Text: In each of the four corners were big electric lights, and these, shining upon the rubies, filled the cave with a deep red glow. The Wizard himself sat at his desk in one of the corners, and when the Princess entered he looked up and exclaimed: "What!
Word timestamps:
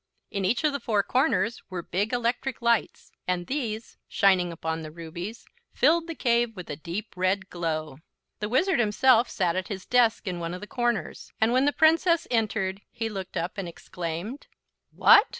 In 0.31 0.45
each 0.45 0.63
of 0.63 0.73
the 0.73 0.79
four 0.79 1.03
corners 1.03 1.61
were 1.69 1.83
big 1.83 2.11
electric 2.11 2.59
lights, 2.63 3.11
and 3.27 3.45
these, 3.45 3.97
shining 4.07 4.51
upon 4.51 4.81
the 4.81 4.89
rubies, 4.89 5.45
filled 5.73 6.07
the 6.07 6.15
cave 6.15 6.55
with 6.55 6.71
a 6.71 6.75
deep 6.75 7.13
red 7.15 7.51
glow. 7.51 7.99
The 8.39 8.49
Wizard 8.49 8.79
himself 8.79 9.29
sat 9.29 9.55
at 9.55 9.67
his 9.67 9.85
desk 9.85 10.27
in 10.27 10.39
one 10.39 10.55
of 10.55 10.61
the 10.61 10.65
corners, 10.65 11.31
and 11.39 11.53
when 11.53 11.65
the 11.65 11.71
Princess 11.71 12.25
entered 12.31 12.81
he 12.89 13.09
looked 13.09 13.37
up 13.37 13.59
and 13.59 13.67
exclaimed: 13.67 14.47
"What! 14.89 15.27